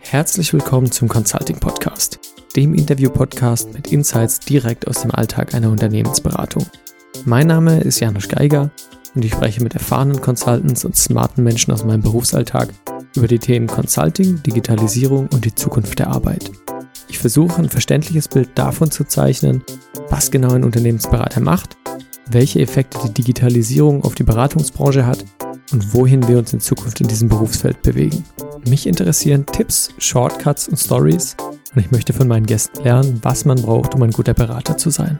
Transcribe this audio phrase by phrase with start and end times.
[0.00, 2.18] Herzlich willkommen zum Consulting Podcast,
[2.54, 6.66] dem Interview-Podcast mit Insights direkt aus dem Alltag einer Unternehmensberatung.
[7.24, 8.70] Mein Name ist Janusz Geiger
[9.14, 12.68] und ich spreche mit erfahrenen Consultants und smarten Menschen aus meinem Berufsalltag
[13.16, 16.50] über die Themen Consulting, Digitalisierung und die Zukunft der Arbeit.
[17.08, 19.62] Ich versuche ein verständliches Bild davon zu zeichnen,
[20.08, 21.76] was genau ein Unternehmensberater macht,
[22.26, 25.24] welche Effekte die Digitalisierung auf die Beratungsbranche hat
[25.72, 28.24] und wohin wir uns in Zukunft in diesem Berufsfeld bewegen.
[28.68, 31.36] Mich interessieren Tipps, Shortcuts und Stories
[31.74, 34.90] und ich möchte von meinen Gästen lernen, was man braucht, um ein guter Berater zu
[34.90, 35.18] sein.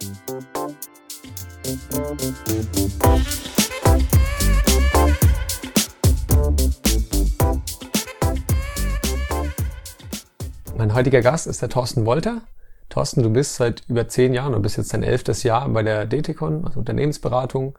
[10.77, 12.43] Mein heutiger Gast ist der Thorsten Wolter.
[12.89, 16.07] Thorsten, du bist seit über zehn Jahren, du bist jetzt dein elftes Jahr bei der
[16.07, 17.77] Detikon, also Unternehmensberatung,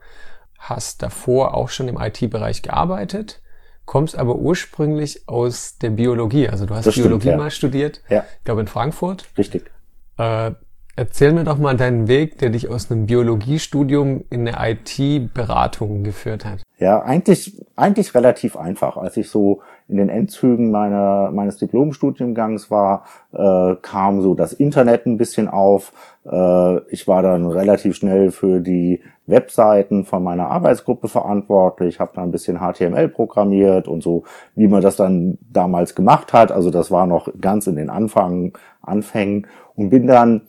[0.58, 3.40] hast davor auch schon im IT-Bereich gearbeitet,
[3.84, 6.48] kommst aber ursprünglich aus der Biologie.
[6.48, 7.36] Also du hast Das stimmt, Biologie ja.
[7.36, 9.26] mal studiert, Ja, ich glaube in Frankfurt.
[9.38, 9.70] richtig.
[10.18, 10.50] Äh,
[10.96, 16.44] erzähl mir doch mal deinen Weg, der dich aus einem Biologiestudium in eine IT-Beratung geführt
[16.44, 16.62] hat.
[16.78, 18.96] Ja, eigentlich, eigentlich relativ einfach.
[18.96, 25.06] Als ich so in den Endzügen meiner, meines Diplomstudiengangs war, äh, kam so das Internet
[25.06, 25.92] ein bisschen auf.
[26.30, 32.22] Äh, ich war dann relativ schnell für die Webseiten von meiner Arbeitsgruppe verantwortlich, habe da
[32.22, 36.52] ein bisschen HTML programmiert und so, wie man das dann damals gemacht hat.
[36.52, 40.42] Also das war noch ganz in den Anfang, Anfängen und bin dann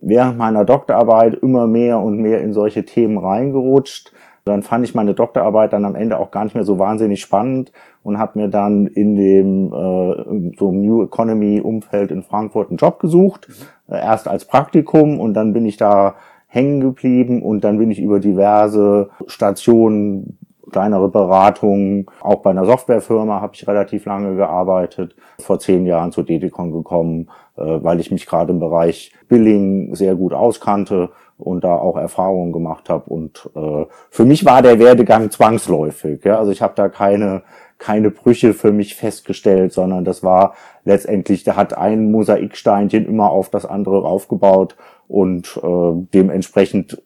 [0.00, 4.12] während meiner Doktorarbeit immer mehr und mehr in solche Themen reingerutscht.
[4.48, 7.72] Dann fand ich meine Doktorarbeit dann am Ende auch gar nicht mehr so wahnsinnig spannend
[8.02, 12.98] und habe mir dann in dem äh, so New Economy Umfeld in Frankfurt einen Job
[12.98, 13.48] gesucht.
[13.88, 16.16] Äh, erst als Praktikum und dann bin ich da
[16.48, 20.38] hängen geblieben und dann bin ich über diverse Stationen
[20.70, 22.06] kleinere Beratungen.
[22.20, 25.14] Auch bei einer Softwarefirma habe ich relativ lange gearbeitet.
[25.40, 30.14] Vor zehn Jahren zur Dedicon gekommen, äh, weil ich mich gerade im Bereich Billing sehr
[30.14, 33.08] gut auskannte und da auch Erfahrungen gemacht habe.
[33.08, 36.24] Und äh, für mich war der Werdegang zwangsläufig.
[36.24, 36.38] Ja?
[36.38, 37.42] Also ich habe da keine
[37.78, 40.54] keine Brüche für mich festgestellt, sondern das war
[40.84, 44.76] letztendlich, da hat ein Mosaiksteinchen immer auf das andere aufgebaut
[45.06, 47.00] und äh, dementsprechend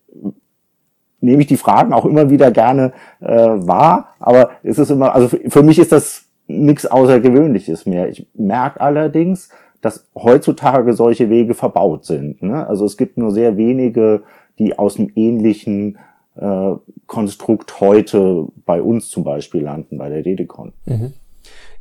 [1.21, 5.29] nehme ich die Fragen auch immer wieder gerne äh, wahr, aber es ist immer, also
[5.29, 8.09] für, mich ist das nichts Außergewöhnliches mehr.
[8.09, 9.51] Ich merke allerdings,
[9.83, 12.43] dass heutzutage solche Wege verbaut sind.
[12.43, 12.67] Ne?
[12.67, 14.23] Also es gibt nur sehr wenige,
[14.59, 15.99] die aus dem ähnlichen
[16.37, 16.73] äh,
[17.07, 20.73] Konstrukt heute bei uns zum Beispiel landen, bei der Dedecon.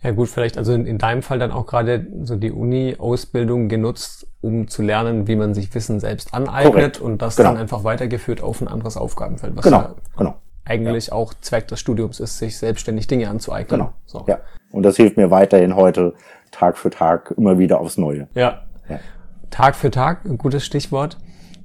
[0.04, 4.28] Ja gut, vielleicht also in, in deinem Fall dann auch gerade so die Uni-Ausbildung genutzt,
[4.42, 7.02] um zu lernen, wie man sich Wissen selbst aneignet Korrekt.
[7.02, 7.50] und das Genau.
[7.50, 10.34] dann einfach weitergeführt auf ein anderes Aufgabenfeld, was Genau, ja genau.
[10.72, 13.80] Eigentlich auch Zweck des Studiums ist, sich selbstständig Dinge anzueignen.
[13.82, 13.94] Genau.
[14.06, 14.24] So.
[14.28, 14.40] Ja.
[14.72, 16.14] Und das hilft mir weiterhin heute
[16.52, 18.28] Tag für Tag immer wieder aufs Neue.
[18.34, 18.62] ja.
[18.90, 19.00] Ja.
[19.52, 21.18] Tag für Tag, ein gutes Stichwort.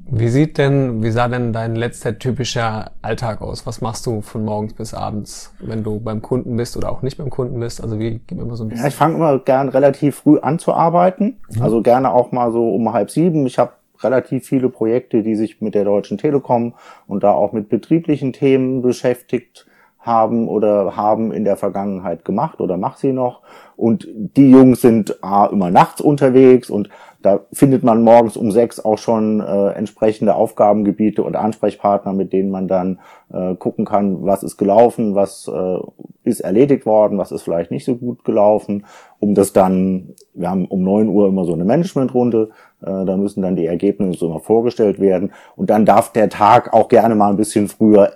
[0.08, 3.64] Wie sieht denn, wie sah denn dein letzter typischer Alltag aus?
[3.66, 7.16] Was machst du von morgens bis abends, wenn du beim Kunden bist oder auch nicht
[7.18, 7.80] beim Kunden bist?
[7.82, 8.88] Also wie, gib mal so ein Ja, bisschen.
[8.88, 11.38] ich fange immer gern relativ früh an zu arbeiten.
[11.60, 13.46] Also gerne auch mal so um halb sieben.
[13.46, 13.72] Ich habe
[14.02, 16.74] relativ viele Projekte, die sich mit der Deutschen Telekom
[17.06, 19.66] und da auch mit betrieblichen Themen beschäftigt
[19.98, 23.42] haben oder haben in der Vergangenheit gemacht oder mach sie noch.
[23.76, 26.88] Und die Jungs sind A, immer nachts unterwegs und
[27.22, 32.50] da findet man morgens um sechs auch schon äh, entsprechende Aufgabengebiete und Ansprechpartner, mit denen
[32.50, 33.00] man dann
[33.32, 35.78] äh, gucken kann, was ist gelaufen, was äh,
[36.22, 38.86] ist erledigt worden, was ist vielleicht nicht so gut gelaufen,
[39.18, 42.50] um das dann, wir haben um neun Uhr immer so eine Managementrunde,
[42.86, 47.14] da müssen dann die Ergebnisse immer vorgestellt werden und dann darf der Tag auch gerne
[47.14, 48.12] mal ein bisschen früher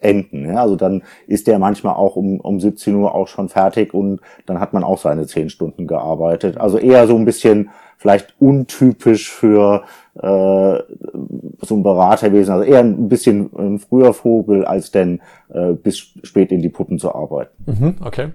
[0.00, 0.56] enden.
[0.56, 4.60] Also dann ist der manchmal auch um, um 17 Uhr auch schon fertig und dann
[4.60, 6.58] hat man auch seine zehn Stunden gearbeitet.
[6.58, 13.08] Also eher so ein bisschen vielleicht untypisch für äh, so ein Beraterwesen, also eher ein
[13.08, 15.20] bisschen ein früher Vogel, als denn
[15.52, 17.52] äh, bis spät in die Puppen zu arbeiten.
[17.66, 18.28] Mhm, okay.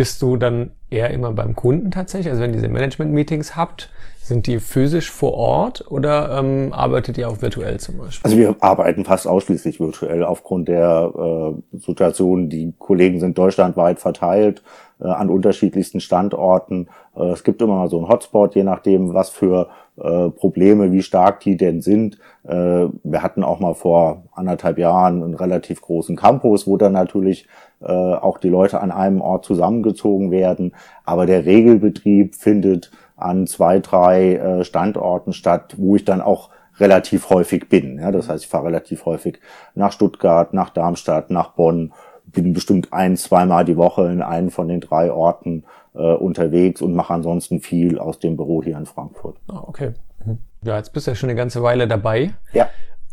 [0.00, 2.30] Bist du dann eher immer beim Kunden tatsächlich?
[2.30, 3.90] Also wenn ihr diese Management-Meetings habt,
[4.22, 8.22] sind die physisch vor Ort oder ähm, arbeitet ihr auch virtuell zum Beispiel?
[8.24, 12.48] Also wir arbeiten fast ausschließlich virtuell aufgrund der äh, Situation.
[12.48, 14.62] Die Kollegen sind deutschlandweit verteilt
[15.00, 16.88] äh, an unterschiedlichsten Standorten.
[17.14, 21.02] Äh, es gibt immer mal so einen Hotspot, je nachdem, was für äh, Probleme, wie
[21.02, 22.16] stark die denn sind.
[22.44, 27.46] Äh, wir hatten auch mal vor anderthalb Jahren einen relativ großen Campus, wo dann natürlich
[27.80, 30.74] äh, auch die Leute an einem Ort zusammengezogen werden.
[31.04, 37.30] Aber der Regelbetrieb findet an zwei, drei äh, Standorten statt, wo ich dann auch relativ
[37.30, 37.98] häufig bin.
[37.98, 39.40] Ja, das heißt, ich fahre relativ häufig
[39.74, 41.92] nach Stuttgart, nach Darmstadt, nach Bonn,
[42.24, 46.94] bin bestimmt ein, zweimal die Woche in einem von den drei Orten äh, unterwegs und
[46.94, 49.36] mache ansonsten viel aus dem Büro hier in Frankfurt.
[49.48, 49.92] Ah, okay.
[50.24, 50.38] Mhm.
[50.62, 52.32] Ja, jetzt bist du ja schon eine ganze Weile dabei.
[52.52, 52.68] Ja.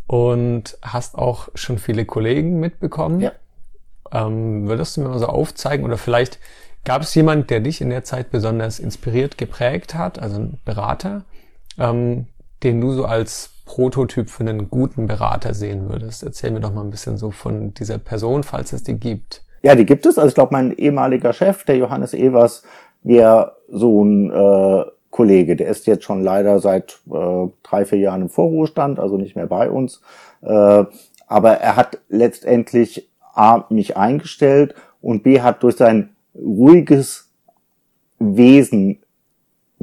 [0.06, 3.20] Und hast auch schon viele Kollegen mitbekommen.
[3.20, 3.32] Ja.
[4.12, 6.40] Ähm, würdest du mir mal so aufzeigen oder vielleicht
[6.86, 11.26] gab es jemand, der dich in der Zeit besonders inspiriert, geprägt hat, also ein Berater,
[11.78, 12.28] ähm,
[12.64, 16.24] den du so als Prototyp für einen guten Berater sehen würdest?
[16.24, 19.42] Erzähl mir doch mal ein bisschen so von dieser Person, falls es die gibt.
[19.62, 20.18] Ja, die gibt es.
[20.18, 22.64] Also ich glaube, mein ehemaliger Chef, der Johannes Evers,
[23.04, 25.56] wäre so ein äh, Kollege.
[25.56, 29.48] Der ist jetzt schon leider seit äh, drei, vier Jahren im Vorruhestand, also nicht mehr
[29.48, 30.02] bei uns.
[30.42, 30.86] Äh,
[31.28, 37.32] aber er hat letztendlich A, mich eingestellt und B, hat durch sein ruhiges
[38.20, 39.00] Wesen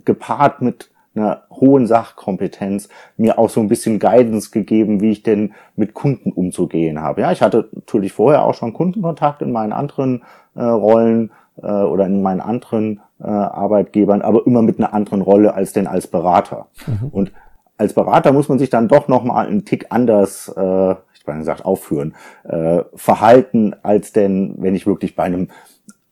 [0.05, 5.55] gepaart mit einer hohen Sachkompetenz mir auch so ein bisschen Guidance gegeben, wie ich denn
[5.77, 7.21] mit Kunden umzugehen habe.
[7.21, 10.25] Ja, ich hatte natürlich vorher auch schon Kundenkontakt in meinen anderen
[10.57, 11.31] äh, Rollen
[11.63, 15.87] äh, oder in meinen anderen äh, Arbeitgebern, aber immer mit einer anderen Rolle als denn
[15.87, 16.67] als Berater.
[16.87, 17.09] Mhm.
[17.11, 17.33] Und
[17.77, 20.95] als Berater muss man sich dann doch noch mal einen Tick anders, äh,
[21.27, 25.49] meine gesagt aufführen, äh, verhalten als denn, wenn ich wirklich bei einem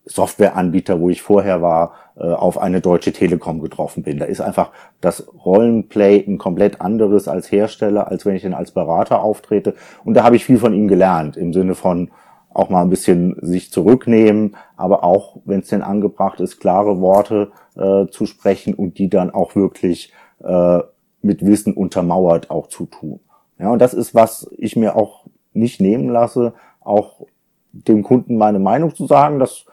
[0.05, 4.19] Softwareanbieter, wo ich vorher war, äh, auf eine deutsche Telekom getroffen bin.
[4.19, 4.71] Da ist einfach
[5.01, 9.75] das Rollenplay ein komplett anderes als Hersteller, als wenn ich denn als Berater auftrete.
[10.05, 12.11] Und da habe ich viel von ihm gelernt, im Sinne von
[12.55, 17.53] auch mal ein bisschen sich zurücknehmen, aber auch, wenn es denn angebracht ist, klare Worte
[17.77, 20.13] äh, zu sprechen und die dann auch wirklich
[20.45, 20.81] äh,
[21.23, 23.21] mit Wissen untermauert auch zu tun.
[23.63, 27.27] Ja, und das ist, was ich mir auch nicht nehmen lasse, auch
[27.71, 29.39] dem Kunden meine Meinung zu sagen.
[29.39, 29.67] Das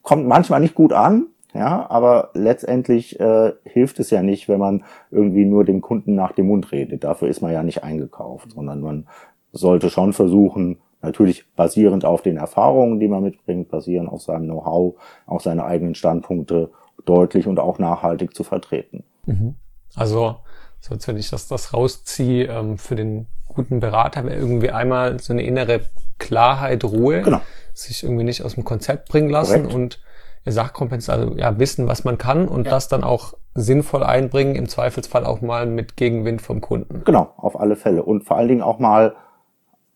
[0.00, 4.84] kommt manchmal nicht gut an, ja, aber letztendlich äh, hilft es ja nicht, wenn man
[5.10, 7.04] irgendwie nur dem Kunden nach dem Mund redet.
[7.04, 9.06] Dafür ist man ja nicht eingekauft, sondern man
[9.52, 14.94] sollte schon versuchen, natürlich basierend auf den Erfahrungen, die man mitbringt, basierend auf seinem Know-how,
[15.26, 16.70] auch seine eigenen Standpunkte
[17.04, 19.04] deutlich und auch nachhaltig zu vertreten.
[19.26, 19.54] Mhm.
[19.96, 20.36] Also,
[20.80, 25.18] so als wenn ich das, das rausziehe, ähm, für den guten Berater wäre irgendwie einmal
[25.20, 25.82] so eine innere
[26.18, 27.22] Klarheit, Ruhe.
[27.22, 27.40] Genau
[27.78, 29.74] sich irgendwie nicht aus dem Konzept bringen lassen Korrekt.
[29.74, 30.00] und
[30.44, 32.70] Sachkompetenz, also ja, wissen, was man kann und ja.
[32.70, 37.02] das dann auch sinnvoll einbringen, im Zweifelsfall auch mal mit Gegenwind vom Kunden.
[37.04, 38.02] Genau, auf alle Fälle.
[38.02, 39.14] Und vor allen Dingen auch mal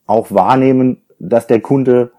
[0.06, 2.12] auch wahrnehmen, dass der Kunde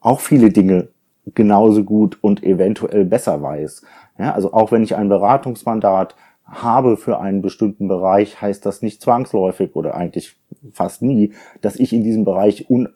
[0.00, 0.88] auch viele Dinge
[1.34, 3.82] genauso gut und eventuell besser weiß.
[4.18, 6.14] Ja, also auch wenn ich ein Beratungsmandat
[6.48, 10.36] habe für einen bestimmten Bereich, heißt das nicht zwangsläufig oder eigentlich
[10.72, 12.88] fast nie, dass ich in diesem Bereich un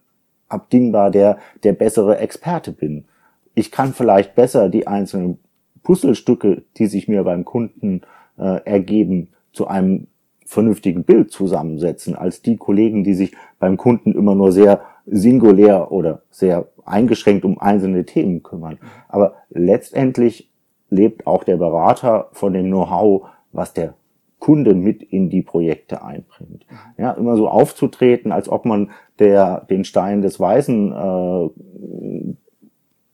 [0.52, 3.04] unabdingbar der, der bessere Experte bin.
[3.54, 5.38] Ich kann vielleicht besser die einzelnen
[5.82, 8.02] Puzzlestücke, die sich mir beim Kunden
[8.38, 10.06] äh, ergeben, zu einem
[10.46, 16.22] vernünftigen Bild zusammensetzen, als die Kollegen, die sich beim Kunden immer nur sehr singulär oder
[16.30, 18.78] sehr eingeschränkt um einzelne Themen kümmern.
[19.08, 20.50] Aber letztendlich
[20.90, 23.94] lebt auch der Berater von dem Know-how, was der
[24.38, 26.66] Kunde mit in die Projekte einbringt.
[26.98, 32.34] Ja, immer so aufzutreten, als ob man der den Stein des Weisen äh,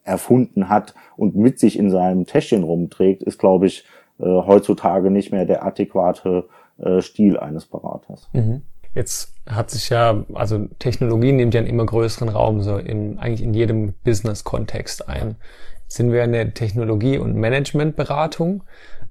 [0.05, 3.85] erfunden hat und mit sich in seinem Täschchen rumträgt, ist, glaube ich,
[4.19, 6.49] äh, heutzutage nicht mehr der adäquate
[6.79, 8.31] äh, Stil eines Beraters.
[8.33, 8.63] Mhm.
[8.95, 13.43] Jetzt hat sich ja, also Technologie nimmt ja einen immer größeren Raum, so in, eigentlich
[13.43, 15.37] in jedem Business-Kontext ein.
[15.83, 18.65] Jetzt sind wir in der Technologie- und Managementberatung.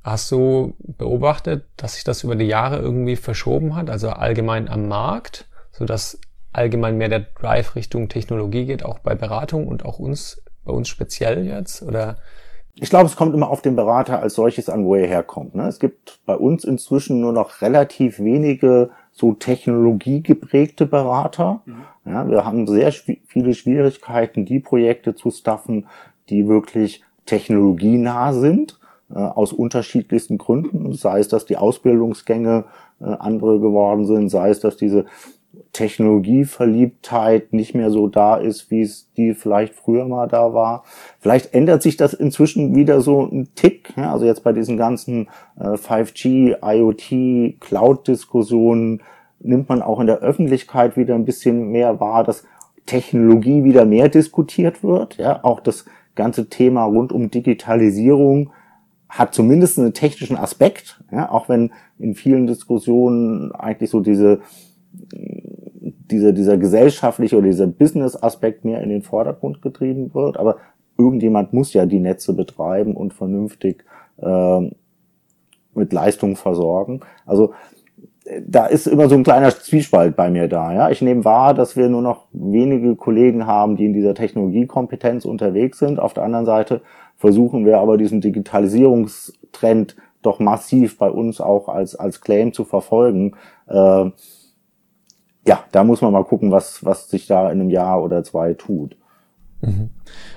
[0.07, 4.87] Hast du beobachtet, dass sich das über die Jahre irgendwie verschoben hat, also allgemein am
[4.87, 6.17] Markt, so dass
[6.53, 10.87] allgemein mehr der Drive Richtung Technologie geht, auch bei Beratung und auch uns, bei uns
[10.87, 11.81] speziell jetzt?
[11.81, 12.15] Oder?
[12.75, 15.55] Ich glaube, es kommt immer auf den Berater als solches an, wo er herkommt.
[15.55, 15.67] Ne?
[15.67, 21.63] Es gibt bei uns inzwischen nur noch relativ wenige so technologiegeprägte Berater.
[21.65, 21.83] Mhm.
[22.05, 25.87] Ja, wir haben sehr viele Schwierigkeiten, die Projekte zu staffen,
[26.29, 28.79] die wirklich technologienah sind
[29.15, 32.65] aus unterschiedlichsten Gründen, sei es, dass die Ausbildungsgänge
[32.99, 35.05] äh, andere geworden sind, sei es, dass diese
[35.71, 40.83] Technologieverliebtheit nicht mehr so da ist, wie es die vielleicht früher mal da war.
[41.19, 43.93] Vielleicht ändert sich das inzwischen wieder so ein Tick.
[43.95, 45.27] Ja, also jetzt bei diesen ganzen
[45.59, 49.01] äh, 5G, IoT, Cloud-Diskussionen
[49.39, 52.43] nimmt man auch in der Öffentlichkeit wieder ein bisschen mehr wahr, dass
[52.85, 55.17] Technologie wieder mehr diskutiert wird.
[55.17, 55.85] Ja, auch das
[56.15, 58.51] ganze Thema rund um Digitalisierung
[59.09, 64.41] hat zumindest einen technischen Aspekt, ja, auch wenn in vielen Diskussionen eigentlich so diese,
[64.91, 70.37] diese, dieser gesellschaftliche oder dieser Business-Aspekt mehr in den Vordergrund getrieben wird.
[70.37, 70.57] Aber
[70.97, 73.85] irgendjemand muss ja die Netze betreiben und vernünftig
[74.17, 74.71] äh,
[75.73, 77.01] mit Leistung versorgen.
[77.25, 77.53] Also
[78.45, 80.73] da ist immer so ein kleiner Zwiespalt bei mir da.
[80.73, 85.25] Ja, ich nehme wahr, dass wir nur noch wenige Kollegen haben, die in dieser Technologiekompetenz
[85.25, 85.99] unterwegs sind.
[85.99, 86.81] Auf der anderen Seite
[87.17, 93.35] versuchen wir aber diesen Digitalisierungstrend doch massiv bei uns auch als, als Claim zu verfolgen.
[93.67, 94.11] Äh,
[95.45, 98.53] ja, da muss man mal gucken, was, was sich da in einem Jahr oder zwei
[98.53, 98.95] tut.
[99.61, 99.89] Mhm.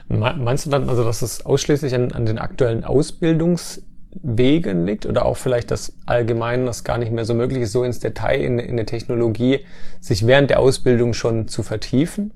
[0.08, 5.37] Meinst du dann also, dass es ausschließlich an, an den aktuellen Ausbildungswegen liegt oder auch
[5.37, 8.76] vielleicht, dass allgemein das gar nicht mehr so möglich ist, so ins Detail in, in
[8.76, 9.60] der Technologie
[10.00, 12.32] sich während der Ausbildung schon zu vertiefen?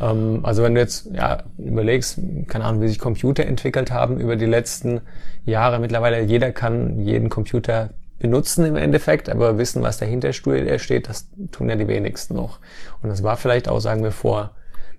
[0.00, 4.36] Ähm, also wenn du jetzt ja, überlegst, keine Ahnung, wie sich Computer entwickelt haben über
[4.36, 5.00] die letzten
[5.44, 11.28] Jahre, mittlerweile jeder kann jeden Computer benutzen im Endeffekt, aber wissen, was dahinter steht, das
[11.50, 12.60] tun ja die wenigsten noch.
[13.02, 14.52] Und das war vielleicht auch, sagen wir, vor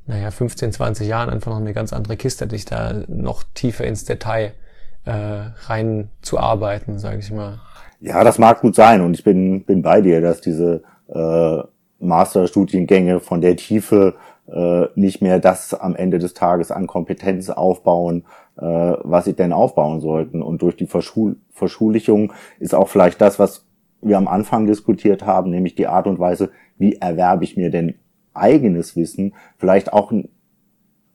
[0.05, 4.03] naja, 15, 20 Jahren einfach noch eine ganz andere Kiste, dich da noch tiefer ins
[4.03, 4.51] Detail
[5.05, 5.11] äh,
[5.67, 7.59] rein zu sage ich mal.
[8.01, 11.57] Ja, das mag gut sein und ich bin, bin bei dir, dass diese äh,
[11.99, 14.15] Masterstudiengänge von der Tiefe
[14.53, 18.25] äh, nicht mehr das am Ende des Tages an Kompetenz aufbauen,
[18.57, 20.41] äh, was sie denn aufbauen sollten.
[20.41, 23.65] Und durch die Verschul Verschulichung ist auch vielleicht das, was
[24.01, 27.95] wir am Anfang diskutiert haben, nämlich die Art und Weise, wie erwerbe ich mir denn
[28.33, 30.29] eigenes Wissen, vielleicht auch ein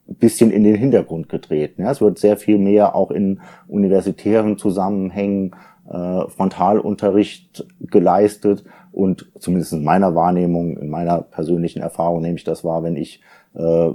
[0.06, 1.82] bisschen in den Hintergrund getreten.
[1.82, 5.54] Ja, es wird sehr viel mehr auch in universitären Zusammenhängen
[5.88, 12.64] äh, Frontalunterricht geleistet und zumindest in meiner Wahrnehmung, in meiner persönlichen Erfahrung nehme ich das
[12.64, 13.20] wahr, wenn ich
[13.54, 13.90] äh,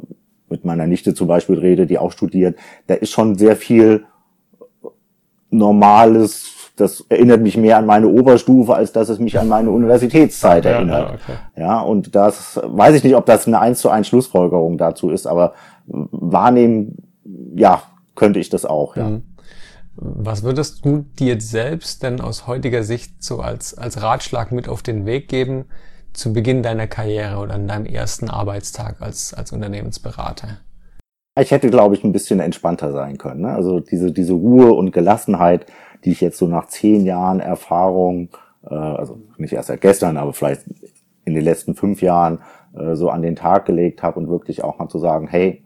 [0.49, 2.57] mit meiner Nichte zum Beispiel rede, die auch studiert,
[2.87, 4.05] da ist schon sehr viel
[5.49, 10.65] Normales, das erinnert mich mehr an meine Oberstufe, als dass es mich an meine Universitätszeit
[10.65, 11.09] erinnert.
[11.09, 11.39] Ja, okay.
[11.55, 15.27] ja, und das weiß ich nicht, ob das eine eins zu eins Schlussfolgerung dazu ist,
[15.27, 15.53] aber
[15.85, 16.97] wahrnehmen,
[17.55, 17.83] ja,
[18.15, 19.09] könnte ich das auch, ja.
[19.09, 19.23] Mhm.
[19.95, 24.81] Was würdest du dir selbst denn aus heutiger Sicht so als, als Ratschlag mit auf
[24.81, 25.65] den Weg geben
[26.13, 30.59] zu Beginn deiner Karriere oder an deinem ersten Arbeitstag als, als Unternehmensberater?
[31.39, 33.41] Ich hätte, glaube ich, ein bisschen entspannter sein können.
[33.41, 33.49] Ne?
[33.49, 35.65] Also diese, diese Ruhe und Gelassenheit,
[36.05, 38.29] die ich jetzt so nach zehn Jahren Erfahrung,
[38.69, 40.61] äh, also nicht erst seit gestern, aber vielleicht
[41.25, 42.39] in den letzten fünf Jahren
[42.75, 45.62] äh, so an den Tag gelegt habe und wirklich auch mal zu sagen, hey,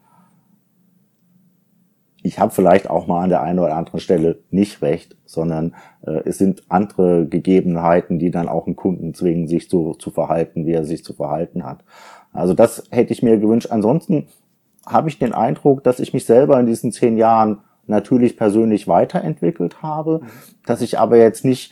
[2.27, 6.21] ich habe vielleicht auch mal an der einen oder anderen Stelle nicht recht, sondern äh,
[6.25, 10.73] es sind andere Gegebenheiten, die dann auch einen Kunden zwingen, sich so zu verhalten, wie
[10.73, 11.83] er sich zu verhalten hat.
[12.33, 13.71] Also das hätte ich mir gewünscht.
[13.71, 14.27] Ansonsten
[14.85, 19.81] habe ich den Eindruck, dass ich mich selber in diesen zehn Jahren natürlich persönlich weiterentwickelt
[19.81, 20.21] habe,
[20.65, 21.71] dass ich aber jetzt nicht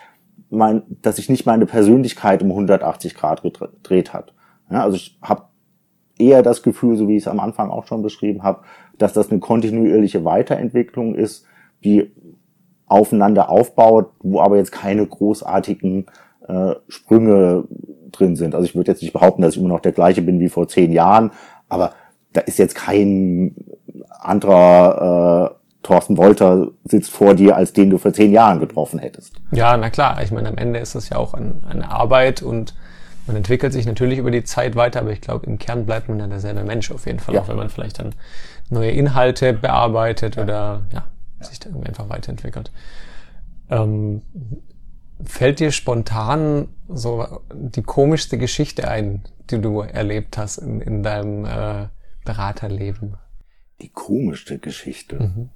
[0.50, 4.34] mein, dass ich nicht meine Persönlichkeit um 180 Grad gedreht hat.
[4.72, 5.44] Ja, also ich habe
[6.18, 8.62] eher das Gefühl, so wie ich es am Anfang auch schon beschrieben habe,
[8.98, 11.46] dass das eine kontinuierliche Weiterentwicklung ist,
[11.84, 12.12] die
[12.88, 16.06] aufeinander aufbaut, wo aber jetzt keine großartigen
[16.48, 17.66] äh, Sprünge
[18.12, 18.56] drin sind.
[18.56, 20.68] Also ich würde jetzt nicht behaupten, dass ich immer noch der gleiche bin wie vor
[20.68, 21.32] zehn Jahren,
[21.68, 21.94] aber
[22.34, 23.56] da ist jetzt kein
[24.20, 29.36] anderer äh, Thorsten Wolter sitzt vor dir, als den du vor zehn Jahren getroffen hättest.
[29.52, 30.20] Ja, na klar.
[30.24, 32.74] Ich meine, am Ende ist es ja auch ein, eine Arbeit und
[33.28, 36.20] man entwickelt sich natürlich über die Zeit weiter, aber ich glaube, im Kern bleibt man
[36.20, 37.42] ja derselbe Mensch auf jeden Fall, ja.
[37.42, 38.14] auch wenn man vielleicht dann
[38.70, 40.44] neue Inhalte bearbeitet ja.
[40.44, 41.06] oder ja,
[41.40, 42.72] ja, sich da irgendwie einfach weiterentwickelt.
[43.70, 44.22] Ähm,
[45.24, 51.46] fällt dir spontan so die komischste Geschichte ein, die du erlebt hast in, in deinem
[51.46, 51.88] äh,
[52.26, 53.18] Beraterleben?
[53.82, 55.16] Die komischste Geschichte?
[55.16, 55.50] Mhm.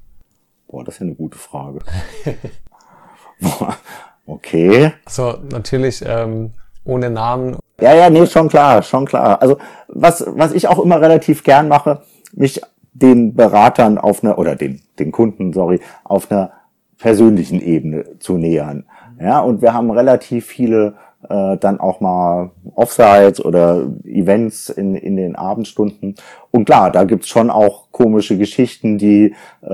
[0.67, 1.79] Boah, das ist ja eine gute Frage.
[3.39, 3.77] Boah,
[4.25, 4.93] okay.
[5.07, 6.53] So, natürlich ähm,
[6.89, 7.57] ohne Namen.
[7.79, 9.41] Ja, ja, nee, schon klar, schon klar.
[9.41, 12.01] Also was, was ich auch immer relativ gern mache,
[12.33, 12.61] mich
[12.93, 16.51] den Beratern auf einer, oder den, den Kunden, sorry, auf einer
[16.97, 18.85] persönlichen Ebene zu nähern.
[19.21, 20.95] Ja, und wir haben relativ viele
[21.29, 26.15] äh, dann auch mal Offsites oder Events in, in den Abendstunden.
[26.51, 29.69] Und klar, da gibt's schon auch komische Geschichten, die, äh,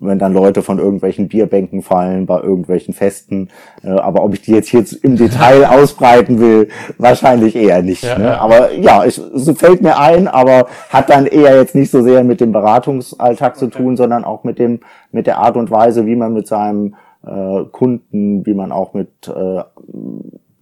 [0.00, 3.48] wenn dann Leute von irgendwelchen Bierbänken fallen, bei irgendwelchen Festen,
[3.84, 8.04] äh, aber ob ich die jetzt hier im Detail ausbreiten will, wahrscheinlich eher nicht.
[8.04, 8.24] Ja, ne?
[8.24, 8.38] ja.
[8.38, 9.20] Aber ja, es,
[9.56, 13.58] fällt mir ein, aber hat dann eher jetzt nicht so sehr mit dem Beratungsalltag okay.
[13.58, 14.80] zu tun, sondern auch mit dem,
[15.12, 16.94] mit der Art und Weise, wie man mit seinem
[17.26, 19.62] äh, Kunden, wie man auch mit äh,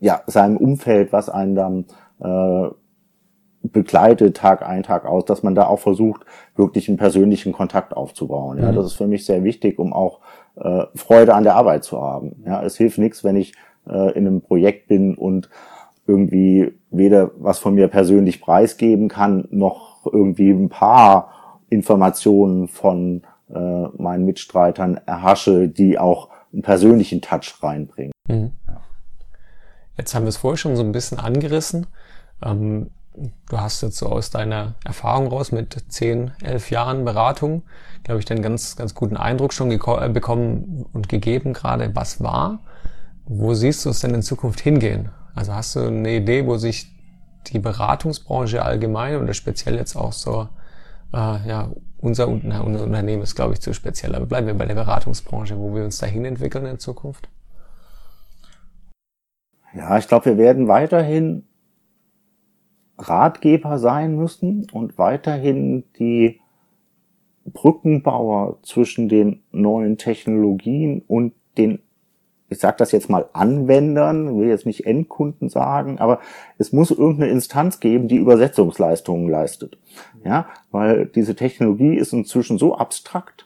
[0.01, 1.85] ja, seinem Umfeld, was einen dann
[2.21, 2.69] äh,
[3.63, 6.25] begleitet, Tag ein, Tag aus, dass man da auch versucht,
[6.55, 8.59] wirklich einen persönlichen Kontakt aufzubauen.
[8.59, 8.77] Ja, mhm.
[8.77, 10.21] das ist für mich sehr wichtig, um auch
[10.57, 12.43] äh, Freude an der Arbeit zu haben.
[12.47, 13.55] Ja, es hilft nichts, wenn ich
[13.89, 15.51] äh, in einem Projekt bin und
[16.07, 21.33] irgendwie weder was von mir persönlich preisgeben kann, noch irgendwie ein paar
[21.69, 23.23] Informationen von
[23.53, 28.13] äh, meinen Mitstreitern erhasche, die auch einen persönlichen Touch reinbringen.
[28.29, 28.53] Mhm.
[29.97, 31.87] Jetzt haben wir es vorher schon so ein bisschen angerissen.
[32.43, 32.91] Ähm,
[33.49, 37.63] du hast jetzt so aus deiner Erfahrung raus mit 10, 11 Jahren Beratung,
[38.05, 42.61] glaube ich, den ganz, ganz guten Eindruck schon äh, bekommen und gegeben, gerade was war.
[43.25, 45.11] Wo siehst du es denn in Zukunft hingehen?
[45.35, 46.93] Also hast du eine Idee, wo sich
[47.47, 50.49] die Beratungsbranche allgemein oder speziell jetzt auch so,
[51.13, 54.75] äh, ja, unser, unser Unternehmen ist, glaube ich, zu speziell, aber bleiben wir bei der
[54.75, 57.29] Beratungsbranche, wo wir uns dahin entwickeln in Zukunft?
[59.77, 61.45] Ja, ich glaube, wir werden weiterhin
[62.99, 66.41] Ratgeber sein müssen und weiterhin die
[67.45, 71.81] Brückenbauer zwischen den neuen Technologien und den,
[72.49, 76.21] ich sage das jetzt mal Anwendern, will jetzt nicht Endkunden sagen, aber
[76.57, 79.79] es muss irgendeine Instanz geben, die Übersetzungsleistungen leistet.
[80.25, 83.46] Ja, weil diese Technologie ist inzwischen so abstrakt,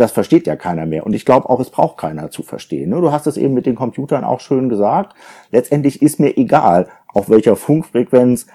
[0.00, 1.04] das versteht ja keiner mehr.
[1.04, 2.90] Und ich glaube auch, es braucht keiner zu verstehen.
[2.90, 5.14] Du hast es eben mit den Computern auch schön gesagt.
[5.50, 8.46] Letztendlich ist mir egal, auf welcher Funkfrequenz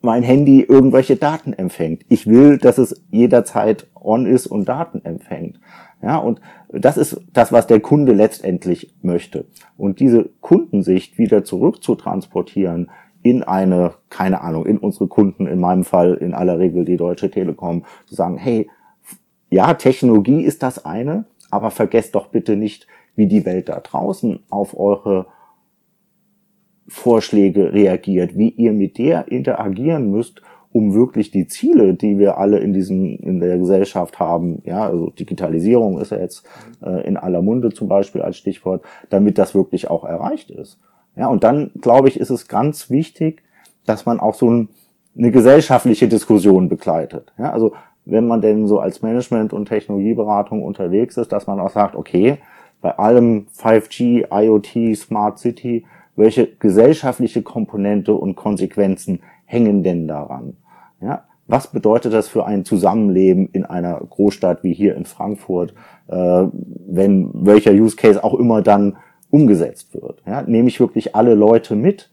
[0.00, 2.04] mein Handy irgendwelche Daten empfängt.
[2.08, 5.60] Ich will, dass es jederzeit on ist und Daten empfängt.
[6.02, 6.40] Ja, und
[6.70, 9.46] das ist das, was der Kunde letztendlich möchte.
[9.76, 12.90] Und diese Kundensicht wieder zurück zu transportieren
[13.22, 17.30] in eine, keine Ahnung, in unsere Kunden, in meinem Fall in aller Regel die Deutsche
[17.30, 18.68] Telekom, zu sagen, hey,
[19.50, 22.86] ja, Technologie ist das eine, aber vergesst doch bitte nicht,
[23.16, 25.26] wie die Welt da draußen auf eure
[26.86, 32.58] Vorschläge reagiert, wie ihr mit der interagieren müsst, um wirklich die Ziele, die wir alle
[32.58, 36.46] in diesem in der Gesellschaft haben, ja, also Digitalisierung ist ja jetzt
[36.82, 40.78] äh, in aller Munde zum Beispiel als Stichwort, damit das wirklich auch erreicht ist.
[41.16, 43.42] Ja, und dann glaube ich, ist es ganz wichtig,
[43.86, 44.68] dass man auch so ein,
[45.16, 47.32] eine gesellschaftliche Diskussion begleitet.
[47.38, 47.72] Ja, also
[48.08, 52.38] wenn man denn so als Management- und Technologieberatung unterwegs ist, dass man auch sagt, okay,
[52.80, 55.84] bei allem 5G, IoT, Smart City,
[56.16, 60.56] welche gesellschaftliche Komponente und Konsequenzen hängen denn daran?
[61.00, 65.74] Ja, was bedeutet das für ein Zusammenleben in einer Großstadt wie hier in Frankfurt,
[66.08, 66.44] äh,
[66.86, 68.96] wenn welcher Use Case auch immer dann
[69.30, 70.22] umgesetzt wird?
[70.26, 72.10] Ja, nehme ich wirklich alle Leute mit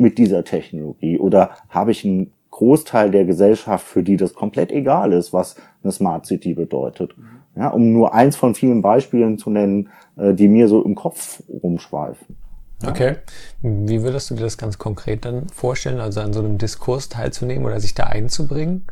[0.00, 5.12] mit dieser Technologie oder habe ich ein Großteil der Gesellschaft, für die das komplett egal
[5.12, 7.14] ist, was eine Smart City bedeutet.
[7.54, 11.42] Ja, um nur eins von vielen Beispielen zu nennen, äh, die mir so im Kopf
[11.48, 12.36] rumschweifen.
[12.82, 12.90] Ja.
[12.90, 13.16] Okay.
[13.62, 17.64] Wie würdest du dir das ganz konkret dann vorstellen, also an so einem Diskurs teilzunehmen
[17.64, 18.86] oder sich da einzubringen?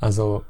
[0.00, 0.42] Also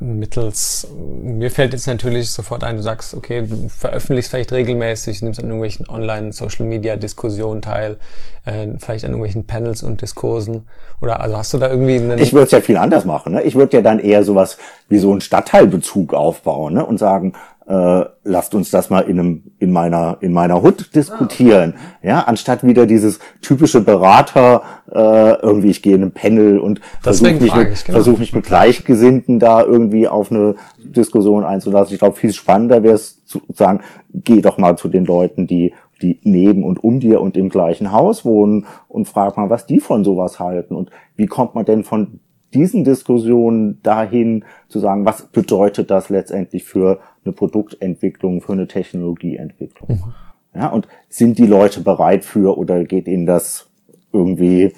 [0.00, 0.88] mittels,
[1.22, 5.46] mir fällt jetzt natürlich sofort ein, du sagst, okay, du veröffentlichst vielleicht regelmäßig, nimmst an
[5.46, 7.98] irgendwelchen Online-Social-Media-Diskussionen teil,
[8.46, 10.66] äh, vielleicht an irgendwelchen Panels und Diskursen
[11.02, 13.42] oder also hast du da irgendwie einen Ich würde es ja viel anders machen, ne?
[13.42, 14.56] Ich würde ja dann eher sowas
[14.88, 16.84] wie so einen Stadtteilbezug aufbauen, ne?
[16.84, 17.34] Und sagen,
[17.70, 22.06] äh, lasst uns das mal in, einem, in meiner in meiner Hut diskutieren, ah.
[22.06, 27.34] ja, anstatt wieder dieses typische Berater äh, irgendwie ich gehe in ein Panel und versuche
[27.34, 27.96] mich, mit, genau.
[27.96, 31.94] versuch mich mit Gleichgesinnten da irgendwie auf eine Diskussion einzulassen.
[31.94, 35.72] Ich glaube, viel spannender wäre es zu sagen, geh doch mal zu den Leuten, die
[36.02, 39.80] die neben und um dir und im gleichen Haus wohnen und frag mal, was die
[39.80, 42.20] von sowas halten und wie kommt man denn von
[42.54, 49.88] diesen Diskussionen dahin zu sagen, was bedeutet das letztendlich für eine Produktentwicklung, für eine Technologieentwicklung.
[49.88, 50.14] Mhm.
[50.54, 53.68] Ja, und sind die Leute bereit für oder geht ihnen das
[54.12, 54.72] irgendwie,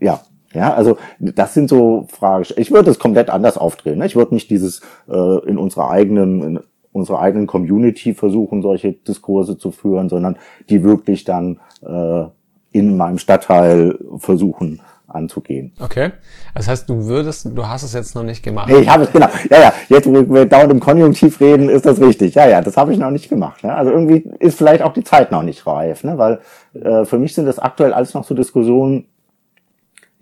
[0.00, 0.22] ja,
[0.54, 2.46] ja, also das sind so Fragen.
[2.56, 3.98] Ich würde es komplett anders aufdrehen.
[3.98, 4.06] Ne?
[4.06, 6.60] Ich würde nicht dieses äh, in unserer eigenen in
[6.92, 10.36] unserer eigenen Community versuchen, solche Diskurse zu führen, sondern
[10.70, 12.24] die wirklich dann äh,
[12.72, 15.72] in meinem Stadtteil versuchen anzugehen.
[15.80, 16.12] Okay.
[16.54, 18.68] Das heißt, du würdest, du hast es jetzt noch nicht gemacht.
[18.68, 19.28] Nee, ich habe es, genau.
[19.50, 22.34] Ja, ja, jetzt, wo wir dauernd im Konjunktiv reden, ist das richtig.
[22.34, 23.64] Ja, ja, das habe ich noch nicht gemacht.
[23.64, 23.74] Ne?
[23.74, 26.18] Also irgendwie ist vielleicht auch die Zeit noch nicht reif, ne?
[26.18, 26.40] weil
[26.74, 29.06] äh, für mich sind das aktuell alles noch so Diskussionen,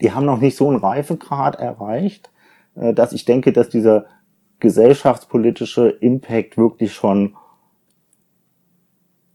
[0.00, 2.30] die haben noch nicht so einen Reifegrad erreicht,
[2.76, 4.06] äh, dass ich denke, dass dieser
[4.60, 7.34] gesellschaftspolitische Impact wirklich schon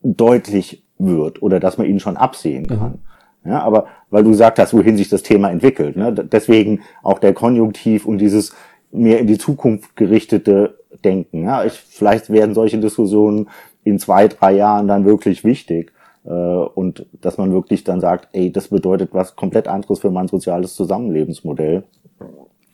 [0.03, 2.91] deutlich wird oder dass man ihn schon absehen kann.
[2.91, 2.99] Mhm.
[3.43, 5.95] Ja, aber weil du gesagt hast, wohin sich das Thema entwickelt.
[5.95, 6.13] Ne?
[6.13, 8.53] Deswegen auch der Konjunktiv und dieses
[8.91, 11.43] mehr in die Zukunft gerichtete Denken.
[11.43, 11.63] Ja?
[11.63, 13.49] Ich, vielleicht werden solche Diskussionen
[13.83, 15.91] in zwei, drei Jahren dann wirklich wichtig.
[16.23, 20.27] Äh, und dass man wirklich dann sagt, ey, das bedeutet was komplett anderes für mein
[20.27, 21.83] soziales Zusammenlebensmodell.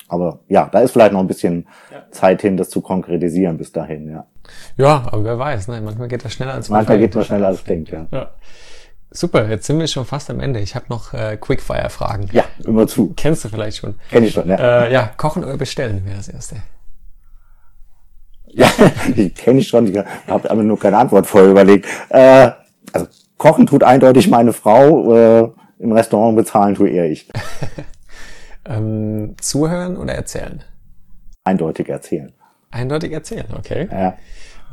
[0.10, 2.04] Aber ja, da ist vielleicht noch ein bisschen ja.
[2.12, 4.26] Zeit hin, das zu konkretisieren bis dahin, ja.
[4.78, 5.82] Ja, aber wer weiß, ne?
[5.82, 8.08] manchmal geht das schneller als man Manchmal geht das schneller als denkt, ja.
[8.12, 8.30] ja.
[9.18, 10.60] Super, jetzt sind wir schon fast am Ende.
[10.60, 12.30] Ich habe noch äh, Quickfire-Fragen.
[12.34, 13.14] Ja, immer zu.
[13.18, 13.96] Kennst du vielleicht schon?
[14.12, 14.84] Kenn ich schon, ja.
[14.84, 16.58] Äh, ja, kochen oder bestellen wäre das erste.
[18.46, 18.70] Ja,
[19.16, 19.88] die kenne ich schon.
[19.88, 21.88] Ich habe aber nur keine Antwort vorher überlegt.
[22.10, 22.52] Äh,
[22.94, 23.08] also
[23.40, 25.16] kochen tut eindeutig meine Frau.
[25.16, 25.50] Äh,
[25.80, 27.28] Im Restaurant bezahlen tue eher ich.
[28.70, 30.62] Ähm, zuhören oder erzählen?
[31.46, 32.34] Eindeutig erzählen.
[32.70, 33.88] Eindeutig erzählen, okay.
[33.90, 34.18] Ja.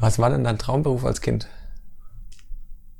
[0.00, 1.46] Was war denn dein Traumberuf als Kind?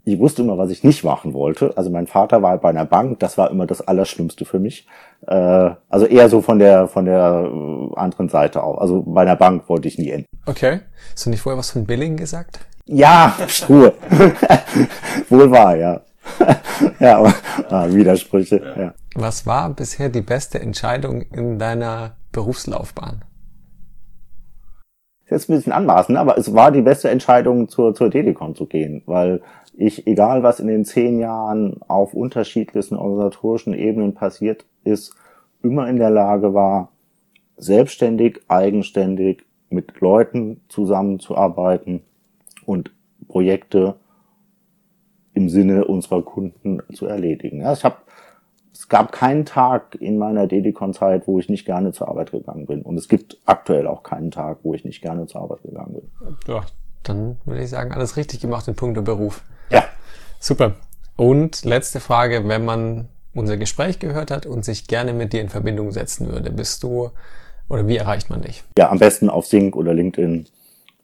[0.05, 1.73] Ich wusste immer, was ich nicht machen wollte.
[1.77, 4.87] Also mein Vater war bei einer Bank, das war immer das Allerschlimmste für mich.
[5.27, 8.79] Äh, also eher so von der von der äh, anderen Seite auch.
[8.79, 10.27] Also bei einer Bank wollte ich nie enden.
[10.47, 10.81] Okay.
[11.13, 12.61] Hast du nicht vorher was von Billing gesagt?
[12.87, 13.35] Ja,
[13.69, 13.95] Ruhe.
[15.31, 16.01] Wohl wahr, ja.
[17.01, 17.35] ja, aber
[17.71, 18.61] ah, Widersprüche.
[18.77, 18.95] Ja.
[19.15, 23.25] Was war bisher die beste Entscheidung in deiner Berufslaufbahn?
[25.29, 29.03] Jetzt ein bisschen anmaßen, aber es war die beste Entscheidung, zur, zur Dedicon zu gehen,
[29.07, 29.41] weil
[29.77, 35.15] ich, egal was in den zehn Jahren auf unterschiedlichsten organisatorischen Ebenen passiert ist,
[35.63, 36.91] immer in der Lage war,
[37.57, 42.03] selbstständig, eigenständig mit Leuten zusammenzuarbeiten
[42.67, 42.93] und
[43.29, 43.97] Projekte
[45.33, 47.61] im Sinne unserer Kunden zu erledigen.
[47.61, 47.97] Ja, ich habe
[48.85, 52.83] es gab keinen Tag in meiner Dedicon-Zeit, wo ich nicht gerne zur Arbeit gegangen bin.
[52.83, 56.03] Und es gibt aktuell auch keinen Tag, wo ich nicht gerne zur Arbeit gegangen bin.
[56.47, 56.67] Ja,
[57.03, 59.43] dann würde ich sagen, alles richtig gemacht in puncto Beruf.
[59.71, 59.85] Ja.
[60.39, 60.75] Super.
[61.17, 65.49] Und letzte Frage, wenn man unser Gespräch gehört hat und sich gerne mit dir in
[65.49, 67.09] Verbindung setzen würde, bist du
[67.71, 68.65] oder wie erreicht man dich?
[68.77, 70.45] Ja, am besten auf Sync oder LinkedIn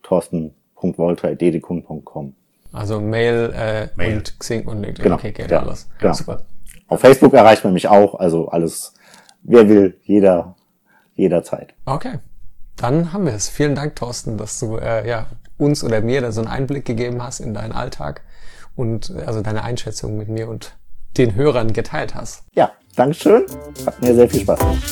[0.03, 2.35] torsten.wolter.dedikun.com.
[2.75, 5.05] Also Mail, äh, Mail, und Xing und LinkedIn.
[5.05, 5.15] Genau.
[5.15, 5.89] Okay, geht ja, alles.
[5.99, 6.13] Genau.
[6.13, 6.43] Super.
[6.91, 8.95] Auf Facebook erreicht man mich auch, also alles,
[9.45, 10.57] wer will, jeder,
[11.15, 11.73] jederzeit.
[11.87, 12.19] Okay.
[12.77, 13.49] Dann haben wir es.
[13.49, 15.27] Vielen Dank, Thorsten, dass du äh, ja,
[15.57, 18.23] uns oder mir da so einen Einblick gegeben hast in deinen Alltag
[18.75, 20.75] und äh, also deine Einschätzung mit mir und
[21.17, 22.43] den Hörern geteilt hast.
[22.55, 23.47] Ja, Dankeschön.
[23.87, 24.83] Hat mir sehr viel Spaß gemacht.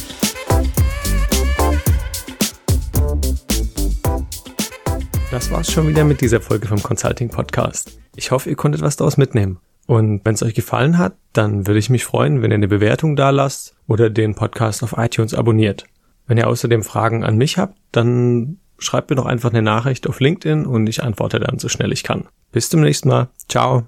[5.32, 7.98] Das war's schon wieder mit dieser Folge vom Consulting Podcast.
[8.14, 9.58] Ich hoffe, ihr konntet was daraus mitnehmen.
[9.88, 13.16] Und wenn es euch gefallen hat, dann würde ich mich freuen, wenn ihr eine Bewertung
[13.16, 15.86] da lasst oder den Podcast auf iTunes abonniert.
[16.26, 20.20] Wenn ihr außerdem Fragen an mich habt, dann schreibt mir doch einfach eine Nachricht auf
[20.20, 22.28] LinkedIn und ich antworte dann so schnell ich kann.
[22.52, 23.28] Bis zum nächsten Mal.
[23.48, 23.86] Ciao.